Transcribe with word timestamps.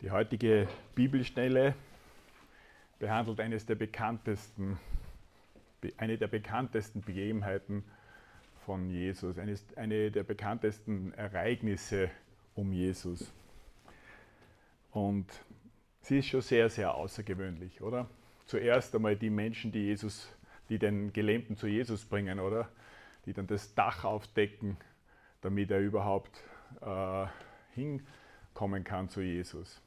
Die 0.00 0.12
heutige 0.12 0.68
Bibelstelle 0.94 1.74
behandelt 3.00 3.40
eines 3.40 3.66
der 3.66 3.74
bekanntesten, 3.74 4.78
eine 5.96 6.16
der 6.16 6.28
bekanntesten 6.28 7.00
Begebenheiten 7.00 7.82
von 8.64 8.90
Jesus, 8.90 9.38
eines, 9.38 9.66
eine 9.76 10.12
der 10.12 10.22
bekanntesten 10.22 11.12
Ereignisse 11.14 12.10
um 12.54 12.72
Jesus. 12.72 13.32
Und 14.92 15.26
sie 16.02 16.20
ist 16.20 16.26
schon 16.26 16.42
sehr, 16.42 16.68
sehr 16.68 16.94
außergewöhnlich, 16.94 17.82
oder? 17.82 18.08
Zuerst 18.46 18.94
einmal 18.94 19.16
die 19.16 19.30
Menschen, 19.30 19.72
die 19.72 19.86
Jesus, 19.86 20.32
die 20.68 20.78
den 20.78 21.12
Gelähmten 21.12 21.56
zu 21.56 21.66
Jesus 21.66 22.04
bringen, 22.04 22.38
oder? 22.38 22.68
Die 23.26 23.32
dann 23.32 23.48
das 23.48 23.74
Dach 23.74 24.04
aufdecken, 24.04 24.76
damit 25.40 25.72
er 25.72 25.80
überhaupt 25.80 26.40
äh, 26.82 27.26
hinkommen 27.74 28.84
kann 28.84 29.08
zu 29.08 29.22
Jesus. 29.22 29.82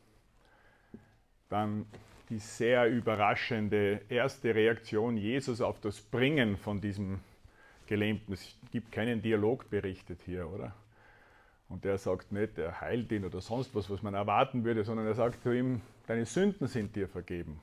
Dann 1.52 1.86
die 2.30 2.40
sehr 2.40 2.90
überraschende 2.90 4.00
erste 4.08 4.56
Reaktion 4.56 5.18
Jesus 5.18 5.60
auf 5.60 5.82
das 5.82 6.00
Bringen 6.00 6.56
von 6.56 6.80
diesem 6.80 7.20
Gelähmten. 7.88 8.34
Es 8.34 8.58
gibt 8.72 8.94
keinen 8.94 9.22
Dialog 9.22 9.70
berichtet 9.70 10.22
hier, 10.24 10.50
oder? 10.50 10.74
Und 11.68 11.84
der 11.84 11.98
sagt 11.98 12.32
nicht, 12.32 12.58
er 12.58 12.80
heilt 12.80 13.12
ihn 13.12 13.26
oder 13.26 13.42
sonst 13.42 13.76
was, 13.76 13.90
was 13.90 14.02
man 14.02 14.14
erwarten 14.14 14.64
würde, 14.64 14.86
sondern 14.86 15.06
er 15.06 15.14
sagt 15.14 15.44
zu 15.44 15.52
ihm, 15.52 15.82
deine 16.08 16.26
Sünden 16.26 16.68
sind 16.68 16.96
dir 16.96 17.10
vergeben. 17.10 17.60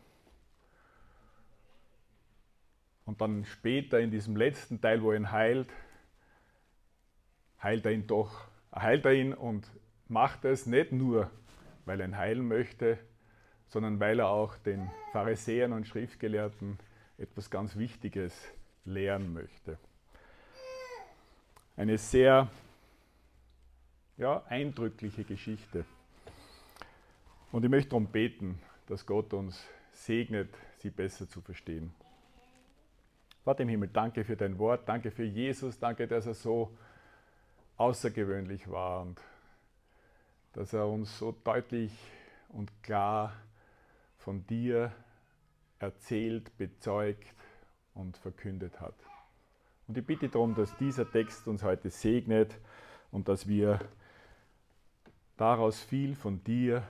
Und 3.07 3.23
dann 3.23 3.47
später 3.47 4.01
in 4.01 4.11
diesem 4.11 4.37
letzten 4.37 4.83
Teil, 4.83 5.03
wo 5.03 5.13
er 5.13 5.17
ihn 5.17 5.33
heilt, 5.33 5.71
heilt 7.63 7.87
er 7.87 7.93
ihn 7.93 8.07
doch, 8.07 8.49
heilt 8.75 9.07
er 9.07 9.15
ihn 9.15 9.33
und 9.33 9.67
macht 10.09 10.45
es 10.45 10.67
nicht 10.67 10.93
nur, 10.93 11.31
weil 11.87 12.01
er 12.01 12.07
ihn 12.07 12.19
heilen 12.19 12.47
möchte, 12.47 12.99
sondern 13.69 14.01
weil 14.01 14.21
er 14.21 14.29
auch 14.29 14.57
den 14.59 14.91
Pharisäern 15.13 15.73
und 15.73 15.87
Schriftgelehrten 15.87 16.79
etwas 17.19 17.51
ganz 17.51 17.77
Wichtiges 17.77 18.35
lehren 18.85 19.33
möchte. 19.33 19.79
Eine 21.77 21.99
sehr 21.99 22.49
ja, 24.17 24.43
eindrückliche 24.49 25.25
Geschichte. 25.25 25.85
Und 27.53 27.65
ich 27.65 27.71
möchte 27.71 27.91
darum 27.91 28.07
beten, 28.07 28.61
dass 28.87 29.07
Gott 29.07 29.33
uns 29.33 29.65
segnet, 29.93 30.49
sie 30.79 30.91
besser 30.91 31.29
zu 31.29 31.41
verstehen. 31.41 31.93
Vater 33.45 33.63
im 33.63 33.69
Himmel, 33.69 33.89
danke 33.89 34.25
für 34.25 34.37
dein 34.37 34.59
Wort, 34.59 34.89
danke 34.89 35.11
für 35.11 35.25
Jesus, 35.25 35.79
danke, 35.79 36.07
dass 36.07 36.27
er 36.27 36.35
so 36.35 36.77
außergewöhnlich 37.77 38.71
war 38.71 39.03
und 39.03 39.21
dass 40.53 40.73
er 40.73 40.87
uns 40.87 41.19
so 41.19 41.35
deutlich 41.45 41.93
und 42.49 42.71
klar 42.83 43.33
von 44.29 44.47
dir 44.47 44.93
erzählt, 45.79 46.55
bezeugt 46.59 47.33
und 47.95 48.19
verkündet 48.19 48.79
hat. 48.79 48.95
Und 49.87 49.97
ich 49.97 50.05
bitte 50.05 50.29
darum, 50.29 50.55
dass 50.55 50.77
dieser 50.77 51.11
Text 51.11 51.49
uns 51.49 51.63
heute 51.63 51.89
segnet 51.89 52.55
und 53.11 53.27
dass 53.27 53.49
wir 53.49 53.81
daraus 55.39 55.81
viel 55.81 56.15
von 56.15 56.45
dir 56.45 56.87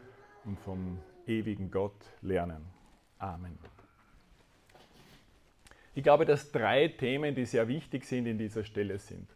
und 0.46 0.58
vom 0.58 0.98
ewigen 1.28 1.70
Gott 1.70 1.94
lernen. 2.22 2.64
Amen. 3.20 3.56
Ich 5.94 6.02
glaube, 6.02 6.26
dass 6.26 6.50
drei 6.50 6.88
Themen, 6.88 7.36
die 7.36 7.46
sehr 7.46 7.68
wichtig 7.68 8.04
sind, 8.04 8.26
in 8.26 8.38
dieser 8.38 8.64
Stelle 8.64 8.98
sind. 8.98 9.30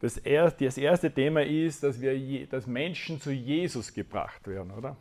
Das 0.00 0.16
erste, 0.16 0.64
das 0.64 0.78
erste 0.78 1.14
Thema 1.14 1.44
ist, 1.44 1.84
dass, 1.84 2.00
wir, 2.00 2.48
dass 2.48 2.66
Menschen 2.66 3.20
zu 3.20 3.30
Jesus 3.30 3.94
gebracht 3.94 4.48
werden, 4.48 4.72
oder? 4.72 4.96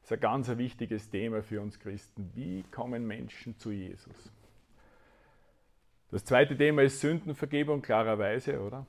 Das 0.00 0.10
ist 0.10 0.12
ein 0.12 0.20
ganz 0.20 0.48
wichtiges 0.48 1.10
Thema 1.10 1.42
für 1.42 1.60
uns 1.60 1.78
Christen. 1.78 2.30
Wie 2.34 2.64
kommen 2.70 3.06
Menschen 3.06 3.56
zu 3.58 3.70
Jesus? 3.70 4.32
Das 6.10 6.24
zweite 6.24 6.56
Thema 6.56 6.82
ist 6.82 7.00
Sündenvergebung, 7.00 7.82
klarerweise, 7.82 8.60
oder? 8.60 8.84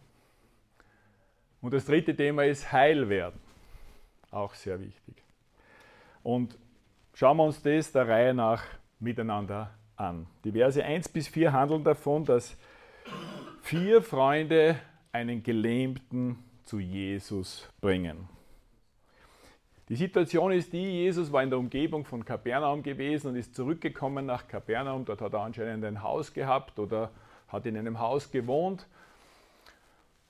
Und 1.62 1.74
das 1.74 1.86
dritte 1.86 2.16
Thema 2.16 2.46
ist 2.46 2.72
Heilwerden. 2.72 3.40
Auch 4.32 4.56
sehr 4.56 4.80
wichtig. 4.80 5.16
Und 6.24 6.58
schauen 7.14 7.38
wir 7.38 7.44
uns 7.44 7.62
das 7.62 7.92
der 7.92 8.08
Reihe 8.08 8.34
nach 8.34 8.64
miteinander 9.00 9.72
an. 9.96 10.26
Die 10.44 10.52
Verse 10.52 10.84
1 10.84 11.10
bis 11.10 11.28
4 11.28 11.54
handeln 11.54 11.84
davon, 11.84 12.26
dass 12.26 12.58
vier 13.62 14.02
Freunde 14.02 14.80
einen 15.12 15.44
Gelähmten 15.44 16.40
zu 16.64 16.80
Jesus 16.80 17.70
bringen. 17.82 18.28
Die 19.92 19.98
Situation 19.98 20.54
ist 20.54 20.72
die, 20.72 21.04
Jesus 21.04 21.34
war 21.34 21.44
in 21.44 21.50
der 21.50 21.60
Umgebung 21.60 22.06
von 22.06 22.24
Kapernaum 22.24 22.82
gewesen 22.82 23.28
und 23.28 23.36
ist 23.36 23.54
zurückgekommen 23.54 24.26
nach 24.26 24.48
Kapernaum. 24.48 25.04
Dort 25.04 25.20
hat 25.20 25.34
er 25.34 25.42
anscheinend 25.42 25.84
ein 25.84 26.02
Haus 26.02 26.32
gehabt 26.32 26.80
oder 26.80 27.12
hat 27.50 27.66
in 27.66 27.76
einem 27.76 28.00
Haus 28.00 28.32
gewohnt. 28.32 28.88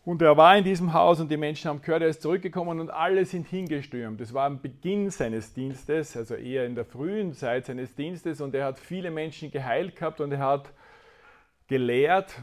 Und 0.04 0.24
er 0.24 0.36
war 0.36 0.58
in 0.58 0.64
diesem 0.64 0.94
Haus 0.94 1.20
und 1.20 1.30
die 1.30 1.38
Menschen 1.38 1.70
haben 1.70 1.80
gehört, 1.84 2.02
er 2.02 2.08
ist 2.08 2.24
zurückgekommen 2.24 2.80
und 2.80 2.90
alle 2.90 3.24
sind 3.24 3.46
hingestürmt. 3.46 4.20
Das 4.20 4.34
war 4.34 4.48
am 4.48 4.60
Beginn 4.64 5.12
seines 5.12 5.54
Dienstes, 5.54 6.18
also 6.18 6.34
eher 6.34 6.66
in 6.66 6.74
der 6.74 6.86
frühen 6.86 7.34
Zeit 7.34 7.68
seines 7.68 7.94
Dienstes 7.94 8.42
und 8.42 8.56
er 8.56 8.66
hat 8.66 8.80
viele 8.80 9.12
Menschen 9.12 9.52
geheilt 9.52 9.96
gehabt 9.96 10.22
und 10.22 10.32
er 10.32 10.40
hat 10.40 10.74
gelehrt, 11.68 12.34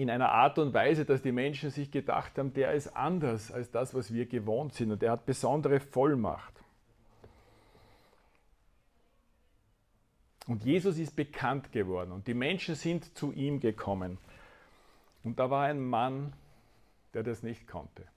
in 0.00 0.08
einer 0.08 0.30
Art 0.30 0.58
und 0.58 0.72
Weise, 0.72 1.04
dass 1.04 1.20
die 1.20 1.30
Menschen 1.30 1.68
sich 1.68 1.90
gedacht 1.90 2.38
haben, 2.38 2.54
der 2.54 2.72
ist 2.72 2.96
anders 2.96 3.52
als 3.52 3.70
das, 3.70 3.92
was 3.92 4.12
wir 4.14 4.24
gewohnt 4.24 4.72
sind 4.72 4.90
und 4.90 5.02
er 5.02 5.12
hat 5.12 5.26
besondere 5.26 5.78
Vollmacht. 5.78 6.54
Und 10.46 10.64
Jesus 10.64 10.96
ist 10.96 11.14
bekannt 11.14 11.70
geworden 11.70 12.12
und 12.12 12.26
die 12.26 12.34
Menschen 12.34 12.74
sind 12.76 13.14
zu 13.16 13.30
ihm 13.32 13.60
gekommen. 13.60 14.16
Und 15.22 15.38
da 15.38 15.50
war 15.50 15.66
ein 15.66 15.80
Mann, 15.80 16.32
der 17.12 17.22
das 17.22 17.42
nicht 17.42 17.68
konnte. 17.68 18.08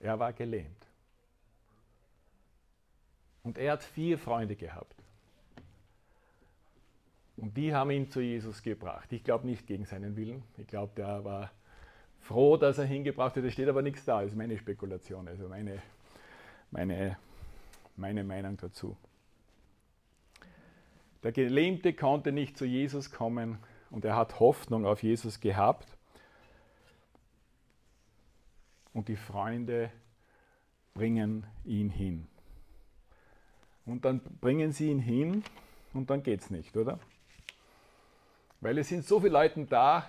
Er 0.00 0.18
war 0.18 0.32
gelähmt. 0.32 0.86
Und 3.44 3.58
er 3.58 3.72
hat 3.72 3.84
vier 3.84 4.18
Freunde 4.18 4.56
gehabt. 4.56 5.01
Und 7.42 7.56
die 7.56 7.74
haben 7.74 7.90
ihn 7.90 8.08
zu 8.08 8.20
Jesus 8.20 8.62
gebracht. 8.62 9.12
Ich 9.12 9.24
glaube 9.24 9.48
nicht 9.48 9.66
gegen 9.66 9.84
seinen 9.84 10.14
Willen. 10.14 10.44
Ich 10.58 10.68
glaube, 10.68 10.92
der 10.96 11.24
war 11.24 11.50
froh, 12.20 12.56
dass 12.56 12.78
er 12.78 12.84
hingebracht 12.84 13.34
wird. 13.34 13.44
Es 13.46 13.54
steht 13.54 13.68
aber 13.68 13.82
nichts 13.82 14.04
da. 14.04 14.20
Das 14.20 14.30
ist 14.30 14.36
meine 14.36 14.56
Spekulation, 14.56 15.26
also 15.26 15.48
meine, 15.48 15.82
meine, 16.70 17.18
meine 17.96 18.22
Meinung 18.22 18.58
dazu. 18.58 18.96
Der 21.24 21.32
Gelähmte 21.32 21.94
konnte 21.94 22.30
nicht 22.30 22.56
zu 22.56 22.64
Jesus 22.64 23.10
kommen 23.10 23.58
und 23.90 24.04
er 24.04 24.14
hat 24.14 24.38
Hoffnung 24.38 24.86
auf 24.86 25.02
Jesus 25.02 25.40
gehabt. 25.40 25.88
Und 28.92 29.08
die 29.08 29.16
Freunde 29.16 29.90
bringen 30.94 31.44
ihn 31.64 31.90
hin. 31.90 32.28
Und 33.84 34.04
dann 34.04 34.20
bringen 34.40 34.70
sie 34.70 34.92
ihn 34.92 35.00
hin 35.00 35.42
und 35.92 36.08
dann 36.08 36.22
geht 36.22 36.42
es 36.42 36.50
nicht, 36.50 36.76
oder? 36.76 37.00
Weil 38.62 38.78
es 38.78 38.88
sind 38.88 39.04
so 39.04 39.20
viele 39.20 39.32
Leute 39.32 39.66
da, 39.66 40.08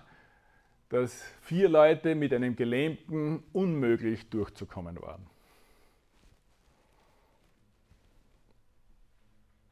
dass 0.90 1.24
vier 1.42 1.68
Leute 1.68 2.14
mit 2.14 2.32
einem 2.34 2.56
Gelähmten 2.56 3.44
unmöglich 3.52 4.30
durchzukommen 4.30 5.02
waren. 5.02 5.26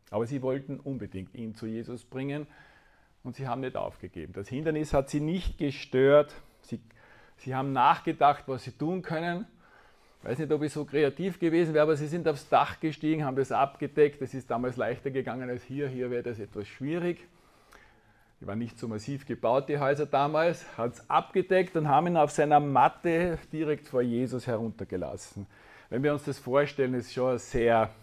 Aber 0.10 0.26
sie 0.26 0.42
wollten 0.42 0.80
unbedingt 0.80 1.36
ihn 1.36 1.54
zu 1.54 1.68
Jesus 1.68 2.04
bringen 2.04 2.48
und 3.24 3.36
sie 3.36 3.48
haben 3.48 3.62
nicht 3.62 3.76
aufgegeben. 3.76 4.34
Das 4.34 4.50
Hindernis 4.50 4.94
hat 4.94 5.12
sie 5.12 5.22
nicht 5.22 5.60
gestört. 5.60 6.34
Sie, 6.64 6.82
sie 7.38 7.54
haben 7.54 7.72
nachgedacht, 7.74 8.46
was 8.48 8.64
sie 8.64 8.72
tun 8.72 9.04
können. 9.04 9.46
Ich 10.24 10.30
weiß 10.30 10.40
nicht, 10.40 10.52
ob 10.52 10.64
ich 10.64 10.74
so 10.74 10.86
kreativ 10.86 11.40
gewesen 11.40 11.76
wäre, 11.76 11.84
aber 11.84 11.96
sie 11.96 12.08
sind 12.08 12.28
aufs 12.28 12.50
Dach 12.50 12.80
gestiegen, 12.80 13.26
haben 13.26 13.36
das 13.36 13.52
abgedeckt. 13.52 14.22
Das 14.24 14.34
ist 14.34 14.50
damals 14.50 14.76
leichter 14.76 15.12
gegangen 15.12 15.52
als 15.52 15.64
hier. 15.64 15.88
Hier 15.88 16.10
wäre 16.10 16.24
das 16.24 16.40
etwas 16.40 16.68
schwierig. 16.68 17.28
Die 18.42 18.48
waren 18.48 18.58
nicht 18.58 18.80
so 18.80 18.88
massiv 18.88 19.28
gebaut, 19.28 19.70
die 19.70 19.78
Häuser 19.78 20.08
damals, 20.08 20.66
hat 20.76 20.96
es 20.96 21.10
abgedeckt 21.10 21.76
und 21.76 21.88
haben 21.88 22.08
ihn 22.08 22.18
auf 22.18 22.32
seiner 22.32 22.60
Matte 22.60 23.38
direkt 23.54 23.88
vor 23.88 24.02
Jesus 24.02 24.48
heruntergelassen. 24.48 25.46
Wenn 25.92 26.02
wir 26.02 26.12
uns 26.12 26.24
das 26.24 26.40
vorstellen, 26.40 26.96
ist 26.96 27.14
schon 27.14 27.30
eine 27.30 27.40
sehr, 27.40 27.94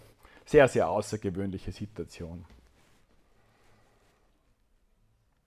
sehr, 0.44 0.68
sehr 0.68 0.88
außergewöhnliche 0.88 1.72
Situation. 1.72 2.44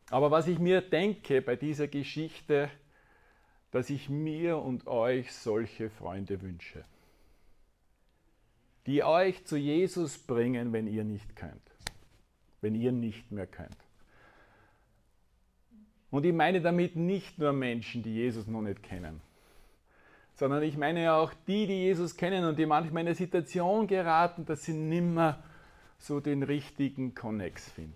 Aber 0.09 0.29
was 0.29 0.47
ich 0.47 0.59
mir 0.59 0.81
denke 0.81 1.41
bei 1.41 1.55
dieser 1.55 1.88
Geschichte, 1.88 2.69
dass 3.71 3.89
ich 3.89 4.09
mir 4.09 4.57
und 4.57 4.88
euch 4.88 5.31
solche 5.31 5.89
Freunde 5.89 6.41
wünsche, 6.41 6.83
die 8.85 9.05
euch 9.05 9.45
zu 9.45 9.55
Jesus 9.55 10.17
bringen, 10.17 10.73
wenn 10.73 10.88
ihr 10.88 11.05
nicht 11.05 11.33
könnt, 11.38 11.71
wenn 12.59 12.75
ihr 12.75 12.91
nicht 12.91 13.31
mehr 13.31 13.47
könnt. 13.47 13.77
Und 16.12 16.25
ich 16.25 16.34
meine 16.34 16.62
damit 16.62 16.98
nicht 16.98 17.40
nur 17.40 17.54
Menschen, 17.54 18.04
die 18.04 18.13
Jesus 18.13 18.46
noch 18.46 18.62
nicht 18.62 18.84
kennen, 18.84 19.22
sondern 20.36 20.62
ich 20.62 20.78
meine 20.78 21.13
auch 21.13 21.31
die, 21.48 21.68
die 21.68 21.84
Jesus 21.84 22.18
kennen 22.18 22.44
und 22.44 22.60
die 22.60 22.66
manchmal 22.66 23.02
in 23.02 23.08
eine 23.08 23.16
Situation 23.16 23.88
geraten, 23.88 24.46
dass 24.46 24.66
sie 24.66 24.74
nimmer 24.74 25.42
so 25.98 26.19
den 26.19 26.44
richtigen 26.44 27.16
Konnex 27.16 27.69
finden. 27.72 27.96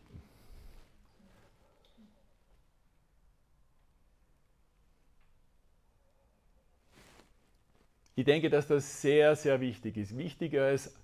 Ich 8.18 8.24
denke, 8.24 8.50
dass 8.50 8.68
das 8.68 9.02
sehr, 9.02 9.36
sehr 9.36 9.60
wichtig 9.60 9.98
ist. 9.98 10.18
Wichtiger 10.18 10.72
ist, 10.72 10.96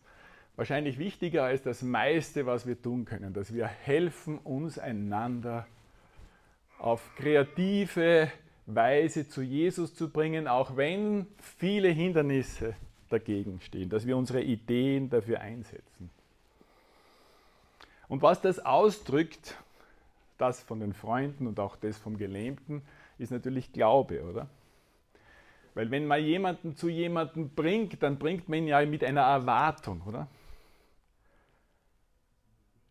wahrscheinlich 0.56 0.98
wichtiger 0.98 1.44
als 1.44 1.62
das 1.62 1.82
meiste, 1.82 2.46
was 2.46 2.66
wir 2.66 2.82
tun 2.82 3.04
können, 3.04 3.34
dass 3.34 3.54
wir 3.54 3.68
helfen, 3.68 4.38
uns 4.38 4.80
einander 4.80 5.68
auf 6.82 7.16
kreative 7.16 8.32
Weise 8.66 9.28
zu 9.28 9.44
Jesus 9.44 9.94
zu 9.94 10.10
bringen, 10.10 10.48
auch 10.48 10.76
wenn 10.76 11.28
viele 11.38 11.90
Hindernisse 11.90 12.76
dagegen 13.10 13.62
stehen, 13.62 13.90
dass 13.90 14.08
wir 14.08 14.18
unsere 14.18 14.42
Ideen 14.42 15.10
dafür 15.10 15.42
einsetzen. 15.42 16.10
Und 18.08 18.22
was 18.22 18.42
das 18.42 18.60
ausdrückt, 18.60 19.56
das 20.38 20.64
von 20.64 20.80
den 20.80 20.94
Freunden 20.94 21.46
und 21.46 21.60
auch 21.60 21.76
das 21.76 21.98
vom 21.98 22.18
Gelähmten, 22.18 22.82
ist 23.20 23.32
natürlich 23.32 23.72
Glaube, 23.72 24.24
oder? 24.24 24.48
Weil 25.76 25.92
wenn 25.92 26.08
man 26.08 26.24
jemanden 26.24 26.76
zu 26.76 26.90
jemandem 26.90 27.50
bringt, 27.50 28.02
dann 28.02 28.18
bringt 28.18 28.50
man 28.50 28.60
ihn 28.60 28.68
ja 28.68 28.84
mit 28.86 29.04
einer 29.04 29.22
Erwartung, 29.22 30.02
oder? 30.06 30.28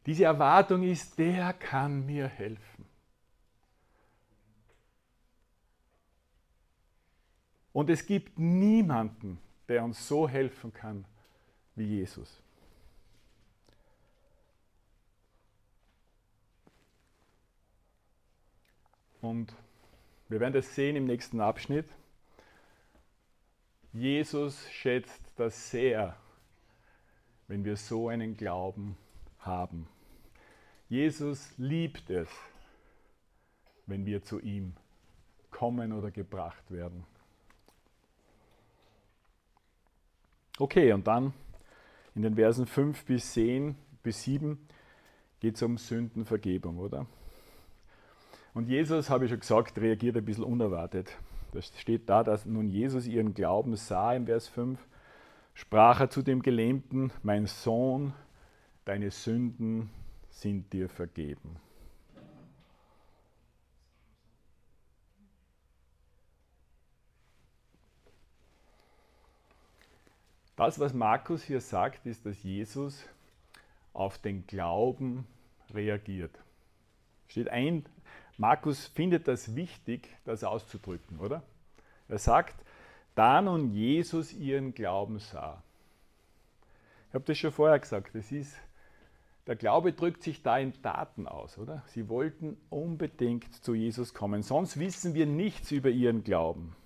Diese 0.06 0.24
Erwartung 0.24 0.84
ist, 0.84 1.18
der 1.18 1.52
kann 1.52 2.06
mir 2.06 2.28
helfen. 2.28 2.89
Und 7.72 7.90
es 7.90 8.06
gibt 8.06 8.38
niemanden, 8.38 9.38
der 9.68 9.84
uns 9.84 10.06
so 10.08 10.28
helfen 10.28 10.72
kann 10.72 11.04
wie 11.76 11.84
Jesus. 11.84 12.42
Und 19.20 19.54
wir 20.28 20.40
werden 20.40 20.54
das 20.54 20.74
sehen 20.74 20.96
im 20.96 21.06
nächsten 21.06 21.40
Abschnitt. 21.40 21.88
Jesus 23.92 24.68
schätzt 24.70 25.20
das 25.36 25.70
sehr, 25.70 26.16
wenn 27.48 27.64
wir 27.64 27.76
so 27.76 28.08
einen 28.08 28.36
Glauben 28.36 28.96
haben. 29.40 29.88
Jesus 30.88 31.52
liebt 31.58 32.08
es, 32.10 32.28
wenn 33.86 34.06
wir 34.06 34.22
zu 34.22 34.40
ihm 34.40 34.74
kommen 35.50 35.92
oder 35.92 36.10
gebracht 36.10 36.70
werden. 36.70 37.04
Okay, 40.60 40.92
und 40.92 41.06
dann 41.06 41.32
in 42.14 42.20
den 42.20 42.34
Versen 42.34 42.66
5 42.66 43.06
bis 43.06 43.32
10 43.32 43.76
bis 44.02 44.24
7 44.24 44.58
geht 45.40 45.56
es 45.56 45.62
um 45.62 45.78
Sündenvergebung, 45.78 46.78
oder? 46.78 47.06
Und 48.52 48.68
Jesus, 48.68 49.08
habe 49.08 49.24
ich 49.24 49.30
schon 49.30 49.40
gesagt, 49.40 49.78
reagiert 49.78 50.18
ein 50.18 50.24
bisschen 50.26 50.44
unerwartet. 50.44 51.16
Das 51.52 51.72
steht 51.78 52.10
da, 52.10 52.22
dass 52.22 52.44
nun 52.44 52.68
Jesus 52.68 53.06
ihren 53.06 53.32
Glauben 53.32 53.74
sah 53.74 54.12
im 54.12 54.26
Vers 54.26 54.48
5, 54.48 54.78
sprach 55.54 56.00
er 56.00 56.10
zu 56.10 56.20
dem 56.20 56.42
Gelähmten, 56.42 57.10
mein 57.22 57.46
Sohn, 57.46 58.12
deine 58.84 59.10
Sünden 59.10 59.88
sind 60.28 60.74
dir 60.74 60.90
vergeben. 60.90 61.56
Das, 70.60 70.78
was 70.78 70.92
Markus 70.92 71.42
hier 71.42 71.62
sagt, 71.62 72.04
ist, 72.04 72.26
dass 72.26 72.42
Jesus 72.42 73.02
auf 73.94 74.18
den 74.18 74.46
Glauben 74.46 75.26
reagiert. 75.72 76.38
Steht 77.28 77.48
ein, 77.48 77.86
Markus 78.36 78.86
findet 78.88 79.26
das 79.26 79.56
wichtig, 79.56 80.14
das 80.26 80.44
auszudrücken, 80.44 81.18
oder? 81.18 81.42
Er 82.08 82.18
sagt, 82.18 82.62
da 83.14 83.40
nun 83.40 83.72
Jesus 83.72 84.34
ihren 84.34 84.74
Glauben 84.74 85.18
sah. 85.18 85.62
Ich 87.08 87.14
habe 87.14 87.24
das 87.24 87.38
schon 87.38 87.52
vorher 87.52 87.78
gesagt, 87.78 88.14
das 88.14 88.30
ist, 88.30 88.54
der 89.46 89.56
Glaube 89.56 89.94
drückt 89.94 90.22
sich 90.22 90.42
da 90.42 90.58
in 90.58 90.74
Taten 90.82 91.26
aus, 91.26 91.56
oder? 91.56 91.82
Sie 91.86 92.10
wollten 92.10 92.58
unbedingt 92.68 93.64
zu 93.64 93.72
Jesus 93.72 94.12
kommen, 94.12 94.42
sonst 94.42 94.78
wissen 94.78 95.14
wir 95.14 95.24
nichts 95.24 95.70
über 95.70 95.88
ihren 95.88 96.22
Glauben. 96.22 96.76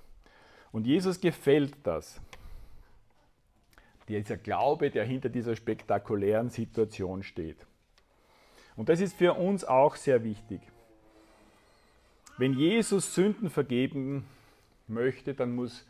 Und 0.70 0.86
Jesus 0.86 1.20
gefällt 1.20 1.74
das. 1.82 2.20
Dieser 4.08 4.36
Glaube, 4.36 4.90
der 4.90 5.04
hinter 5.04 5.28
dieser 5.28 5.56
spektakulären 5.56 6.50
Situation 6.50 7.22
steht. 7.22 7.66
Und 8.76 8.88
das 8.88 9.00
ist 9.00 9.16
für 9.16 9.34
uns 9.34 9.64
auch 9.64 9.96
sehr 9.96 10.24
wichtig. 10.24 10.60
Wenn 12.36 12.54
Jesus 12.54 13.14
Sünden 13.14 13.48
vergeben 13.48 14.26
möchte, 14.88 15.34
dann 15.34 15.54
muss 15.54 15.86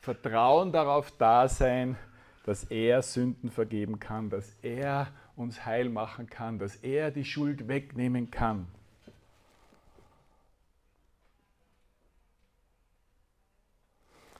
Vertrauen 0.00 0.72
darauf 0.72 1.12
da 1.12 1.48
sein, 1.48 1.96
dass 2.44 2.64
er 2.64 3.00
Sünden 3.02 3.50
vergeben 3.50 4.00
kann, 4.00 4.28
dass 4.28 4.54
er 4.62 5.08
uns 5.36 5.64
heil 5.64 5.88
machen 5.88 6.28
kann, 6.28 6.58
dass 6.58 6.76
er 6.76 7.10
die 7.10 7.24
Schuld 7.24 7.68
wegnehmen 7.68 8.30
kann. 8.30 8.66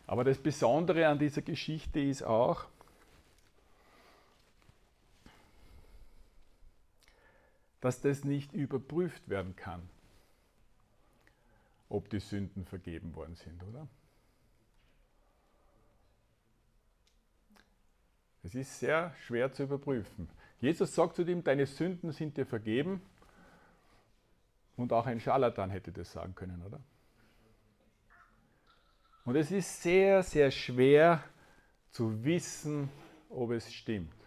Aber 0.07 0.23
das 0.23 0.39
Besondere 0.39 1.09
an 1.09 1.19
dieser 1.19 1.43
Geschichte 1.43 1.99
ist 2.01 2.23
auch, 2.23 2.67
dass 7.85 8.01
das 8.01 8.25
nicht 8.25 8.53
überprüft 8.53 9.29
werden 9.29 9.55
kann 9.55 9.89
ob 11.95 12.11
die 12.11 12.19
Sünden 12.19 12.65
vergeben 12.65 13.15
worden 13.15 13.37
sind, 13.37 13.63
oder? 13.63 13.87
Es 18.43 18.55
ist 18.55 18.81
sehr 18.81 19.15
schwer 19.27 19.53
zu 19.53 19.63
überprüfen. 19.63 20.29
Jesus 20.61 20.95
sagt 20.95 21.17
zu 21.17 21.23
ihm, 21.23 21.45
deine 21.45 21.67
Sünden 21.67 22.13
sind 22.13 22.37
dir 22.37 22.47
vergeben. 22.47 23.01
Und 24.77 24.93
auch 24.93 25.07
ein 25.07 25.21
Scharlatan 25.21 25.71
hätte 25.71 25.93
das 25.93 26.13
sagen 26.13 26.35
können, 26.35 26.63
oder? 26.63 26.81
Und 29.25 29.37
es 29.37 29.51
ist 29.51 29.83
sehr, 29.83 30.23
sehr 30.23 30.51
schwer 30.51 31.23
zu 31.91 32.25
wissen, 32.25 32.91
ob 33.31 33.53
es 33.53 33.73
stimmt. 33.73 34.24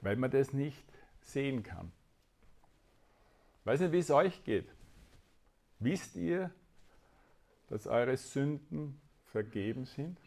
Weil 0.00 0.16
man 0.16 0.30
das 0.30 0.52
nicht 0.52 0.84
sehen 1.20 1.62
kann. 1.62 1.92
Weiß 3.64 3.80
nicht, 3.80 3.92
wie 3.92 3.98
es 3.98 4.10
euch 4.10 4.42
geht. 4.44 4.68
Wisst 5.78 6.16
ihr, 6.16 6.50
dass 7.68 7.86
eure 7.86 8.16
Sünden 8.16 9.00
vergeben 9.26 9.84
sind? 9.84 10.18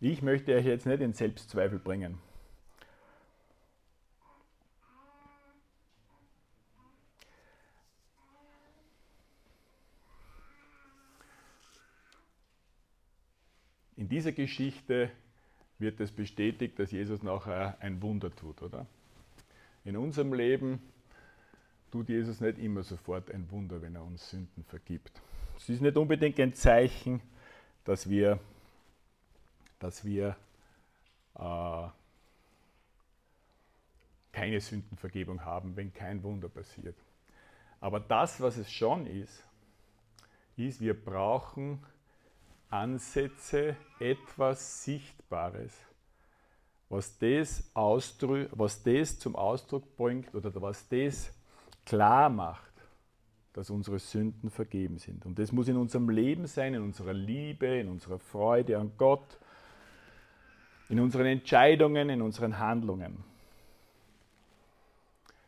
Ich 0.00 0.20
möchte 0.20 0.54
euch 0.54 0.66
jetzt 0.66 0.86
nicht 0.86 1.00
in 1.00 1.12
Selbstzweifel 1.12 1.78
bringen. 1.78 2.18
In 13.96 14.08
dieser 14.08 14.32
Geschichte 14.32 15.12
wird 15.82 16.00
es 16.00 16.10
bestätigt, 16.10 16.78
dass 16.78 16.90
Jesus 16.90 17.22
nachher 17.22 17.76
ein 17.80 18.00
Wunder 18.00 18.34
tut, 18.34 18.62
oder? 18.62 18.86
In 19.84 19.98
unserem 19.98 20.32
Leben 20.32 20.80
tut 21.90 22.08
Jesus 22.08 22.40
nicht 22.40 22.58
immer 22.58 22.82
sofort 22.82 23.30
ein 23.30 23.50
Wunder, 23.50 23.82
wenn 23.82 23.94
er 23.94 24.02
uns 24.02 24.30
Sünden 24.30 24.64
vergibt. 24.64 25.20
Es 25.58 25.68
ist 25.68 25.82
nicht 25.82 25.96
unbedingt 25.96 26.40
ein 26.40 26.54
Zeichen, 26.54 27.20
dass 27.84 28.08
wir, 28.08 28.38
dass 29.78 30.04
wir 30.04 30.36
äh, 31.34 31.88
keine 34.32 34.60
Sündenvergebung 34.60 35.44
haben, 35.44 35.76
wenn 35.76 35.92
kein 35.92 36.22
Wunder 36.22 36.48
passiert. 36.48 36.96
Aber 37.80 38.00
das, 38.00 38.40
was 38.40 38.56
es 38.56 38.72
schon 38.72 39.06
ist, 39.06 39.44
ist, 40.56 40.80
wir 40.80 40.94
brauchen 40.94 41.84
Ansätze, 42.72 43.76
etwas 43.98 44.84
Sichtbares, 44.84 45.72
was 46.88 47.18
das, 47.18 47.70
was 47.74 48.82
das 48.82 49.18
zum 49.18 49.36
Ausdruck 49.36 49.96
bringt 49.96 50.34
oder 50.34 50.50
was 50.60 50.88
das 50.88 51.32
klar 51.86 52.28
macht, 52.28 52.72
dass 53.52 53.70
unsere 53.70 53.98
Sünden 53.98 54.50
vergeben 54.50 54.98
sind. 54.98 55.26
Und 55.26 55.38
das 55.38 55.52
muss 55.52 55.68
in 55.68 55.76
unserem 55.76 56.08
Leben 56.08 56.46
sein, 56.46 56.74
in 56.74 56.82
unserer 56.82 57.12
Liebe, 57.12 57.66
in 57.66 57.88
unserer 57.88 58.18
Freude 58.18 58.78
an 58.78 58.92
Gott, 58.96 59.38
in 60.88 61.00
unseren 61.00 61.26
Entscheidungen, 61.26 62.08
in 62.10 62.22
unseren 62.22 62.58
Handlungen. 62.58 63.22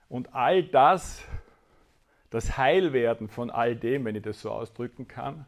Und 0.09 0.35
all 0.35 0.63
das 0.65 1.25
das 2.35 2.59
Heilwerden 2.59 3.29
von 3.29 3.49
all 3.49 3.77
dem, 3.77 4.05
wenn 4.05 4.17
ich 4.17 4.25
das 4.25 4.41
so 4.41 4.51
ausdrücken 4.51 5.07
kann, 5.07 5.47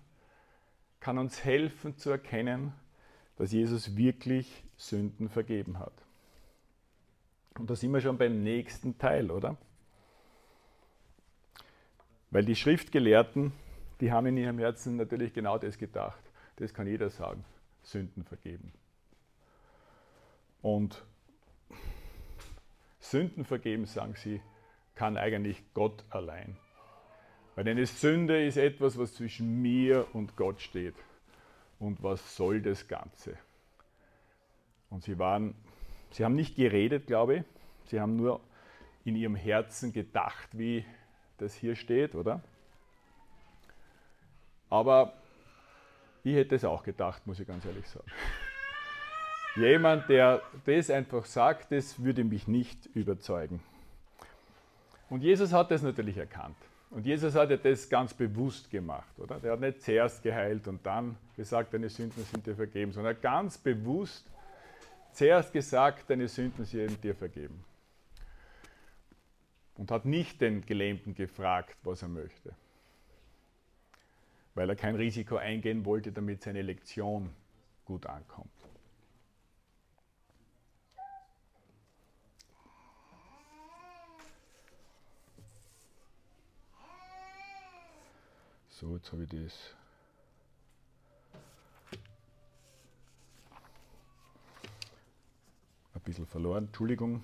kann 1.07 1.19
uns 1.19 1.45
helfen 1.45 1.97
zu 1.97 2.11
erkennen, 2.11 2.73
dass 3.37 3.53
Jesus 3.53 3.97
wirklich 3.97 4.65
Sünden 4.77 5.29
vergeben 5.29 5.79
hat. 5.79 5.93
Und 7.57 7.71
da 7.71 7.77
sind 7.77 7.93
wir 7.93 8.01
schon 8.01 8.19
beim 8.19 8.43
nächsten 8.43 8.99
Teil, 8.99 9.31
oder? 9.31 9.57
Weil 12.33 12.45
die 12.45 12.57
Schriftgelehrten, 12.57 13.53
die 14.01 14.11
haben 14.11 14.27
in 14.27 14.37
ihrem 14.37 14.59
Herzen 14.59 14.97
natürlich 14.97 15.33
genau 15.33 15.59
das 15.59 15.79
gedacht. 15.79 16.19
Das 16.57 16.75
kann 16.75 16.89
jeder 16.89 17.09
sagen, 17.09 17.45
Sünden 17.85 18.25
vergeben. 18.25 18.73
Und 20.61 21.05
Sünden 22.99 23.45
vergeben, 23.45 23.87
sagen 23.87 24.17
sie, 24.17 24.43
kann 24.97 25.17
eigentlich 25.17 25.63
Gott 25.73 26.05
allein. 26.11 26.57
Weil 27.57 27.69
eine 27.69 27.87
Sünde 27.87 28.45
ist 28.45 28.59
etwas, 28.59 28.99
was 28.99 29.15
zwischen 29.15 29.63
mir 29.63 30.07
und 30.13 30.37
Gott 30.37 30.61
steht. 30.61 30.95
Und 31.81 32.03
was 32.03 32.37
soll 32.37 32.61
das 32.61 32.87
Ganze? 32.87 33.37
Und 34.91 35.03
sie 35.03 35.19
waren, 35.19 35.55
sie 36.11 36.25
haben 36.25 36.35
nicht 36.35 36.55
geredet, 36.55 37.07
glaube 37.07 37.37
ich. 37.37 37.43
Sie 37.87 38.01
haben 38.01 38.17
nur 38.17 38.41
in 39.05 39.17
ihrem 39.17 39.37
Herzen 39.37 39.93
gedacht, 39.93 40.49
wie 40.53 40.85
das 41.39 41.55
hier 41.55 41.77
steht, 41.77 42.15
oder? 42.15 42.43
Aber 44.69 45.15
ich 46.25 46.35
hätte 46.35 46.57
es 46.57 46.65
auch 46.65 46.83
gedacht, 46.83 47.27
muss 47.27 47.41
ich 47.41 47.47
ganz 47.47 47.65
ehrlich 47.65 47.87
sagen. 47.87 48.11
Jemand, 49.57 50.11
der 50.11 50.43
das 50.67 50.91
einfach 50.91 51.25
sagt, 51.25 51.73
das 51.73 52.03
würde 52.03 52.25
mich 52.25 52.49
nicht 52.49 52.85
überzeugen. 52.95 53.61
Und 55.09 55.23
Jesus 55.23 55.53
hat 55.53 55.71
das 55.71 55.83
natürlich 55.83 56.19
erkannt. 56.19 56.57
Und 56.91 57.05
Jesus 57.05 57.35
hat 57.35 57.51
ja 57.51 57.57
das 57.57 57.89
ganz 57.89 58.15
bewusst 58.15 58.71
gemacht, 58.71 59.19
oder? 59.19 59.41
Der 59.41 59.53
hat 59.53 59.61
nicht 59.61 59.83
zuerst 59.83 60.23
geheilt 60.23 60.69
und 60.69 60.85
dann 60.87 61.17
gesagt, 61.37 61.75
deine 61.75 61.89
Sünden 61.89 62.25
sind 62.25 62.47
dir 62.47 62.55
vergeben, 62.55 62.93
sondern 62.93 63.21
ganz 63.21 63.59
bewusst 63.59 64.25
zuerst 65.13 65.53
gesagt, 65.53 66.09
deine 66.09 66.29
Sünden 66.29 66.65
sind 66.65 67.03
dir 67.03 67.15
vergeben. 67.15 67.65
Und 69.77 69.91
hat 69.91 70.05
nicht 70.05 70.41
den 70.41 70.65
Gelähmten 70.65 71.15
gefragt, 71.15 71.77
was 71.83 72.03
er 72.03 72.09
möchte. 72.09 72.55
Weil 74.55 74.71
er 74.71 74.77
kein 74.77 74.95
Risiko 74.95 75.37
eingehen 75.37 75.85
wollte, 75.85 76.13
damit 76.13 76.43
seine 76.43 76.63
Lektion 76.63 77.31
gut 77.85 78.07
ankommt. 78.07 78.51
So, 88.79 88.95
jetzt 88.95 89.11
habe 89.11 89.23
ich 89.23 89.31
das. 89.31 89.75
Ein 95.95 96.01
bisschen 96.05 96.27
verloren, 96.27 96.67
Entschuldigung. 96.67 97.23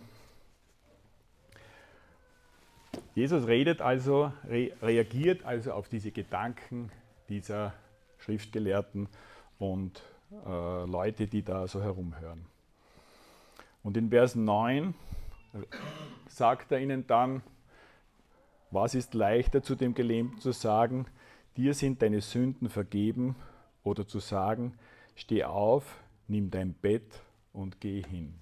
Jesus 3.14 3.46
redet 3.46 3.82
also, 3.82 4.32
re 4.48 4.72
reagiert 4.80 5.44
also 5.44 5.74
auf 5.74 5.90
diese 5.90 6.10
Gedanken 6.10 6.90
dieser 7.28 7.74
Schriftgelehrten 8.20 9.06
und 9.58 10.02
äh, 10.46 10.86
Leute, 10.86 11.26
die 11.26 11.42
da 11.42 11.68
so 11.68 11.82
herumhören. 11.82 12.46
Und 13.82 13.98
in 13.98 14.08
Vers 14.08 14.36
9 14.36 14.94
sagt 16.28 16.72
er 16.72 16.80
ihnen 16.80 17.06
dann, 17.06 17.42
was 18.70 18.94
ist 18.94 19.12
leichter 19.12 19.62
zu 19.62 19.74
dem 19.74 19.92
Gelähmten 19.92 20.40
zu 20.40 20.52
sagen, 20.52 21.04
dir 21.56 21.74
sind 21.74 22.02
deine 22.02 22.20
Sünden 22.20 22.68
vergeben 22.68 23.36
oder 23.84 24.06
zu 24.06 24.18
sagen, 24.18 24.74
steh 25.14 25.44
auf, 25.44 26.02
nimm 26.28 26.50
dein 26.50 26.72
Bett 26.72 27.20
und 27.52 27.80
geh 27.80 28.02
hin. 28.02 28.34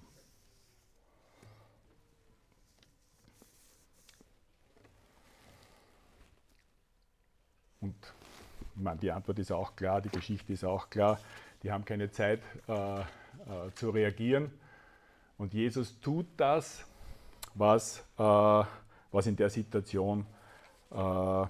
Und 7.81 7.95
meine, 8.75 8.99
die 8.99 9.11
Antwort 9.11 9.39
ist 9.39 9.51
auch 9.51 9.75
klar, 9.75 10.01
die 10.01 10.09
Geschichte 10.09 10.53
ist 10.53 10.63
auch 10.63 10.89
klar. 10.89 11.19
Die 11.63 11.71
haben 11.71 11.85
keine 11.85 12.11
Zeit 12.11 12.41
äh, 12.67 12.99
äh, 13.01 13.03
zu 13.75 13.89
reagieren. 13.89 14.51
Und 15.37 15.53
Jesus 15.53 15.99
tut 15.99 16.27
das, 16.37 16.85
was, 17.55 17.99
äh, 18.17 18.63
was 19.11 19.27
in 19.27 19.35
der 19.35 19.49
Situation 19.49 20.25
äh, 20.91 21.45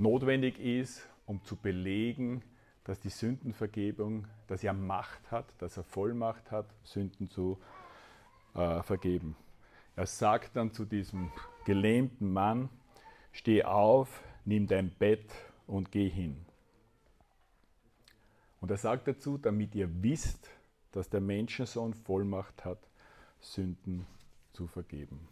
notwendig 0.00 0.58
ist, 0.58 1.06
um 1.26 1.42
zu 1.44 1.56
belegen, 1.56 2.42
dass 2.84 2.98
die 3.00 3.10
Sündenvergebung, 3.10 4.26
dass 4.48 4.64
er 4.64 4.72
Macht 4.72 5.30
hat, 5.30 5.54
dass 5.58 5.76
er 5.76 5.84
Vollmacht 5.84 6.50
hat, 6.50 6.66
Sünden 6.82 7.28
zu 7.28 7.58
äh, 8.54 8.82
vergeben. 8.82 9.36
Er 9.96 10.06
sagt 10.06 10.56
dann 10.56 10.72
zu 10.72 10.84
diesem 10.84 11.30
gelähmten 11.64 12.32
Mann, 12.32 12.68
steh 13.32 13.62
auf, 13.62 14.22
nimm 14.44 14.66
dein 14.66 14.90
Bett 14.90 15.30
und 15.66 15.92
geh 15.92 16.08
hin. 16.08 16.44
Und 18.60 18.70
er 18.70 18.76
sagt 18.76 19.08
dazu, 19.08 19.38
damit 19.38 19.74
ihr 19.74 19.88
wisst, 20.02 20.48
dass 20.92 21.08
der 21.08 21.20
Menschensohn 21.20 21.94
Vollmacht 21.94 22.64
hat, 22.64 22.78
Sünden 23.40 24.06
zu 24.52 24.66
vergeben. 24.66 25.28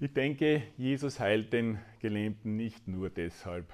Ich 0.00 0.12
denke, 0.12 0.62
Jesus 0.76 1.18
heilt 1.18 1.52
den 1.52 1.80
Gelähmten 1.98 2.54
nicht 2.54 2.86
nur 2.86 3.10
deshalb, 3.10 3.66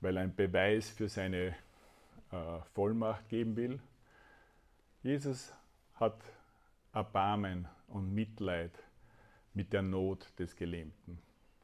weil 0.00 0.16
er 0.16 0.22
einen 0.22 0.34
Beweis 0.34 0.88
für 0.88 1.10
seine 1.10 1.54
äh, 2.32 2.60
Vollmacht 2.72 3.28
geben 3.28 3.54
will. 3.54 3.78
Jesus 5.02 5.52
hat 5.96 6.18
Erbarmen 6.94 7.68
und 7.88 8.14
Mitleid 8.14 8.72
mit 9.52 9.74
der 9.74 9.82
Not 9.82 10.32
des 10.38 10.56
Gelähmten. 10.56 11.18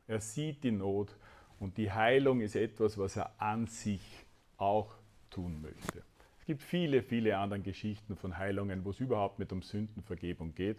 Er 0.09 0.21
sieht 0.21 0.62
die 0.62 0.71
Not 0.71 1.16
und 1.59 1.78
die 1.78 1.90
Heilung 1.90 2.42
ist 2.42 2.56
etwas, 2.56 2.99
was 2.99 3.16
er 3.16 3.33
an 3.40 3.66
sich 3.66 4.26
auch 4.59 4.92
tun 5.30 5.62
möchte. 5.62 6.02
Es 6.38 6.44
gibt 6.44 6.61
viele, 6.61 7.02
viele 7.02 7.38
andere 7.38 7.61
Geschichten 7.61 8.14
von 8.14 8.37
Heilungen, 8.37 8.85
wo 8.85 8.90
es 8.90 9.00
überhaupt 9.00 9.38
nicht 9.38 9.52
um 9.52 9.62
Sündenvergebung 9.62 10.54
geht, 10.54 10.76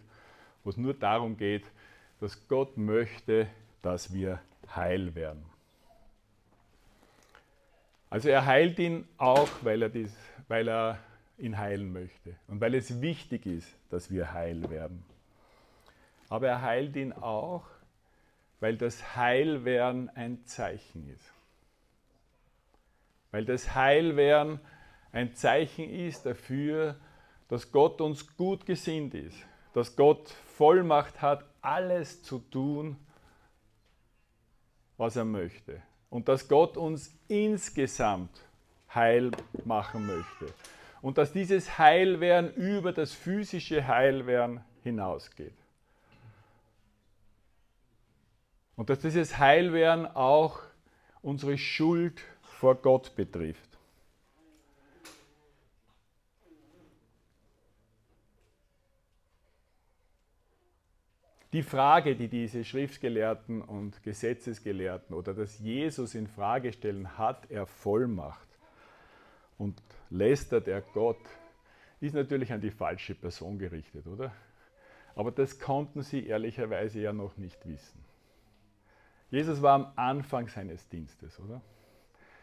wo 0.62 0.70
es 0.70 0.76
nur 0.76 0.94
darum 0.94 1.36
geht, 1.36 1.64
dass 2.20 2.48
Gott 2.48 2.76
möchte, 2.76 3.46
dass 3.82 4.12
wir 4.12 4.40
heil 4.74 5.14
werden. 5.14 5.44
Also 8.10 8.28
er 8.28 8.46
heilt 8.46 8.78
ihn 8.78 9.06
auch, 9.18 9.48
weil 9.62 9.82
er, 9.82 9.88
dies, 9.88 10.14
weil 10.48 10.68
er 10.68 10.98
ihn 11.38 11.58
heilen 11.58 11.92
möchte 11.92 12.34
und 12.48 12.60
weil 12.60 12.74
es 12.74 13.00
wichtig 13.00 13.46
ist, 13.46 13.68
dass 13.90 14.10
wir 14.10 14.32
heil 14.32 14.70
werden. 14.70 15.04
Aber 16.28 16.48
er 16.48 16.62
heilt 16.62 16.96
ihn 16.96 17.12
auch, 17.12 17.64
weil 18.60 18.76
das 18.76 19.16
Heilwerden 19.16 20.08
ein 20.10 20.44
Zeichen 20.46 21.08
ist. 21.10 21.32
Weil 23.30 23.44
das 23.44 23.74
Heilwerden 23.74 24.60
ein 25.12 25.34
Zeichen 25.34 25.88
ist 25.90 26.26
dafür, 26.26 26.96
dass 27.48 27.70
Gott 27.70 28.00
uns 28.00 28.36
gut 28.36 28.66
gesinnt 28.66 29.14
ist, 29.14 29.36
dass 29.72 29.94
Gott 29.94 30.30
Vollmacht 30.56 31.20
hat, 31.20 31.44
alles 31.66 32.22
zu 32.22 32.38
tun, 32.38 32.96
was 34.96 35.16
er 35.16 35.24
möchte. 35.24 35.82
Und 36.08 36.28
dass 36.28 36.48
Gott 36.48 36.76
uns 36.76 37.12
insgesamt 37.28 38.40
heil 38.94 39.32
machen 39.64 40.06
möchte. 40.06 40.54
Und 41.02 41.18
dass 41.18 41.32
dieses 41.32 41.78
Heilwerden 41.78 42.54
über 42.54 42.92
das 42.92 43.12
physische 43.12 43.86
Heilwerden 43.86 44.60
hinausgeht. 44.82 45.56
Und 48.76 48.88
dass 48.88 49.00
dieses 49.00 49.38
Heilwerden 49.38 50.06
auch 50.06 50.60
unsere 51.20 51.58
Schuld 51.58 52.22
vor 52.42 52.76
Gott 52.76 53.16
betrifft. 53.16 53.65
Die 61.56 61.62
Frage, 61.62 62.16
die 62.16 62.28
diese 62.28 62.64
Schriftgelehrten 62.64 63.62
und 63.62 64.02
Gesetzesgelehrten 64.02 65.16
oder 65.16 65.32
das 65.32 65.58
Jesus 65.58 66.14
in 66.14 66.26
Frage 66.26 66.70
stellen, 66.70 67.16
hat 67.16 67.50
er 67.50 67.64
Vollmacht 67.64 68.46
und 69.56 69.82
lästert 70.10 70.68
er 70.68 70.82
Gott, 70.82 71.16
ist 71.98 72.14
natürlich 72.14 72.52
an 72.52 72.60
die 72.60 72.70
falsche 72.70 73.14
Person 73.14 73.58
gerichtet, 73.58 74.06
oder? 74.06 74.34
Aber 75.14 75.30
das 75.30 75.58
konnten 75.58 76.02
sie 76.02 76.26
ehrlicherweise 76.26 77.00
ja 77.00 77.14
noch 77.14 77.38
nicht 77.38 77.66
wissen. 77.66 78.04
Jesus 79.30 79.62
war 79.62 79.76
am 79.76 79.92
Anfang 79.96 80.48
seines 80.48 80.86
Dienstes, 80.90 81.40
oder? 81.40 81.62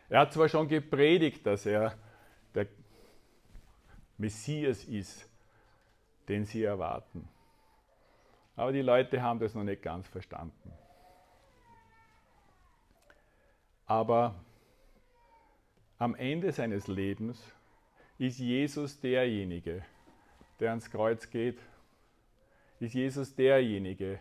Er 0.10 0.22
hat 0.22 0.34
zwar 0.34 0.50
schon 0.50 0.68
gepredigt, 0.68 1.46
dass 1.46 1.68
er 1.68 1.96
der 2.56 2.66
Messias 4.18 4.84
ist, 4.86 5.30
den 6.28 6.46
sie 6.46 6.64
erwarten. 6.64 7.30
Aber 8.56 8.72
die 8.72 8.82
Leute 8.82 9.22
haben 9.22 9.40
das 9.40 9.56
noch 9.56 9.64
nicht 9.64 9.82
ganz 9.82 10.08
verstanden. 10.08 10.72
Aber 13.86 14.36
am 15.98 16.16
Ende 16.16 16.52
seines 16.52 16.88
Lebens 16.88 17.44
ist 18.18 18.40
Jesus 18.40 19.00
derjenige, 19.00 19.84
der 20.60 20.70
ans 20.70 20.90
Kreuz 20.90 21.30
geht, 21.30 21.60
ist 22.80 22.94
Jesus 22.94 23.36
derjenige, 23.36 24.20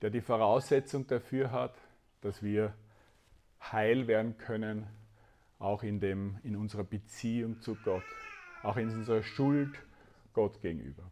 der 0.00 0.10
die 0.10 0.20
Voraussetzung 0.20 1.06
dafür 1.06 1.50
hat, 1.50 1.74
dass 2.20 2.42
wir 2.42 2.74
heil 3.60 4.06
werden 4.06 4.36
können, 4.38 4.86
auch 5.58 5.82
in, 5.82 6.00
dem, 6.00 6.38
in 6.42 6.56
unserer 6.56 6.84
Beziehung 6.84 7.60
zu 7.60 7.74
Gott, 7.76 8.04
auch 8.62 8.76
in 8.76 8.90
unserer 8.90 9.22
Schuld 9.22 9.74
Gott 10.32 10.60
gegenüber. 10.60 11.10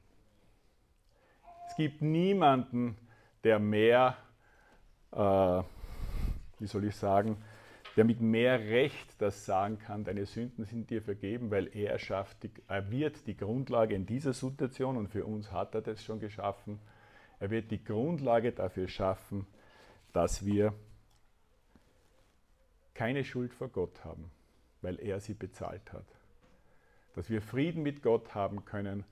Es 1.74 1.78
gibt 1.78 2.02
niemanden, 2.02 2.96
der 3.42 3.58
mehr, 3.58 4.16
äh, 5.10 5.16
wie 6.60 6.68
soll 6.68 6.84
ich 6.84 6.94
sagen, 6.94 7.42
der 7.96 8.04
mit 8.04 8.20
mehr 8.20 8.60
Recht 8.60 9.20
das 9.20 9.44
sagen 9.44 9.80
kann, 9.80 10.04
deine 10.04 10.24
Sünden 10.24 10.66
sind 10.66 10.88
dir 10.88 11.02
vergeben, 11.02 11.50
weil 11.50 11.66
er 11.76 11.98
schafft, 11.98 12.48
er 12.68 12.90
wird 12.92 13.26
die 13.26 13.36
Grundlage 13.36 13.96
in 13.96 14.06
dieser 14.06 14.32
Situation, 14.32 14.96
und 14.96 15.08
für 15.08 15.24
uns 15.24 15.50
hat 15.50 15.74
er 15.74 15.82
das 15.82 16.04
schon 16.04 16.20
geschaffen, 16.20 16.78
er 17.40 17.50
wird 17.50 17.72
die 17.72 17.82
Grundlage 17.82 18.52
dafür 18.52 18.86
schaffen, 18.86 19.44
dass 20.12 20.46
wir 20.46 20.74
keine 22.94 23.24
Schuld 23.24 23.52
vor 23.52 23.68
Gott 23.68 24.04
haben, 24.04 24.30
weil 24.80 25.00
er 25.00 25.18
sie 25.18 25.34
bezahlt 25.34 25.92
hat. 25.92 26.06
Dass 27.16 27.30
wir 27.30 27.42
Frieden 27.42 27.82
mit 27.82 28.00
Gott 28.00 28.32
haben 28.32 28.64
können 28.64 29.02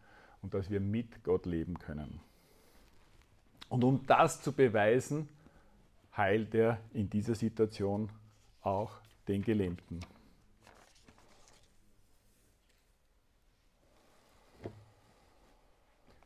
und 0.43 0.55
dass 0.55 0.71
wir 0.71 0.79
mit 0.79 1.25
Gott 1.25 1.45
leben 1.45 1.77
können. 1.81 2.21
Und 3.73 3.85
um 3.85 4.07
das 4.07 4.43
zu 4.43 4.53
beweisen, 4.53 5.31
heilt 6.15 6.55
er 6.55 6.79
in 6.93 7.09
dieser 7.09 7.35
Situation 7.35 8.11
auch 8.61 9.01
den 9.27 9.41
Gelähmten. 9.41 10.01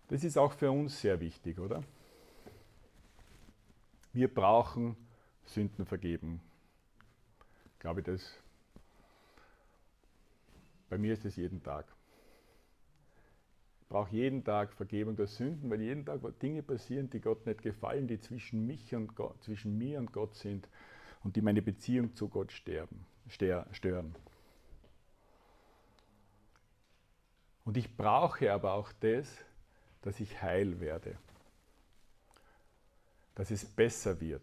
Das 0.08 0.24
ist 0.24 0.36
auch 0.36 0.54
für 0.54 0.72
uns 0.72 1.00
sehr 1.00 1.20
wichtig, 1.20 1.60
oder? 1.60 1.84
Wir 4.12 4.26
brauchen 4.26 4.96
Sündenvergebung. 5.44 6.40
Ich 7.74 7.78
glaube, 7.78 8.02
das, 8.02 8.28
bei 10.90 10.98
mir 10.98 11.12
ist 11.12 11.24
es 11.24 11.36
jeden 11.36 11.62
Tag. 11.62 11.95
Brauche 13.96 14.14
jeden 14.14 14.44
Tag 14.44 14.74
Vergebung 14.74 15.16
der 15.16 15.26
Sünden, 15.26 15.70
weil 15.70 15.80
jeden 15.80 16.04
Tag 16.04 16.20
Dinge 16.40 16.62
passieren, 16.62 17.08
die 17.08 17.18
Gott 17.18 17.46
nicht 17.46 17.62
gefallen, 17.62 18.06
die 18.06 18.20
zwischen, 18.20 18.66
mich 18.66 18.94
und 18.94 19.16
Gott, 19.16 19.42
zwischen 19.42 19.78
mir 19.78 19.98
und 19.98 20.12
Gott 20.12 20.34
sind 20.34 20.68
und 21.24 21.34
die 21.34 21.40
meine 21.40 21.62
Beziehung 21.62 22.14
zu 22.14 22.28
Gott 22.28 22.52
sterben, 22.52 23.06
stören. 23.26 24.14
Und 27.64 27.78
ich 27.78 27.96
brauche 27.96 28.52
aber 28.52 28.74
auch 28.74 28.92
das, 29.00 29.34
dass 30.02 30.20
ich 30.20 30.42
heil 30.42 30.78
werde, 30.78 31.16
dass 33.34 33.50
es 33.50 33.64
besser 33.64 34.20
wird. 34.20 34.42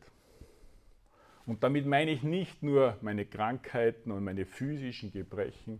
Und 1.45 1.61
damit 1.63 1.85
meine 1.85 2.09
ich 2.09 2.23
nicht 2.23 2.63
nur 2.63 2.97
meine 3.01 3.27
Krankheiten 3.27 4.09
und 4.11 4.23
meine 4.23 4.47
physischen 4.47 5.11
Gebrechen, 5.11 5.79